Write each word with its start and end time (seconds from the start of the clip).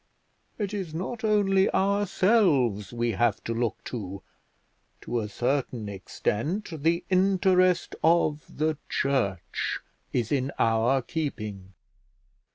It 0.57 0.73
is 0.73 0.95
not 0.95 1.23
only 1.23 1.71
ourselves 1.71 2.91
we 2.91 3.11
have 3.11 3.43
to 3.43 3.53
look 3.53 3.83
to; 3.83 4.23
to 5.01 5.19
a 5.19 5.29
certain 5.29 5.87
extent 5.89 6.69
the 6.81 7.03
interest 7.11 7.95
of 8.03 8.41
the 8.49 8.79
church 8.89 9.79
is 10.11 10.31
in 10.31 10.51
our 10.57 11.03
keeping. 11.03 11.73